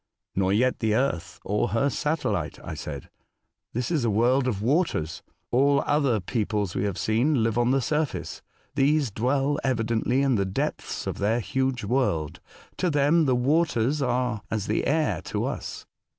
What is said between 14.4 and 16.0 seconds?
as the air to us."